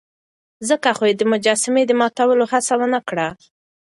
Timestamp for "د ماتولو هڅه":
1.87-2.73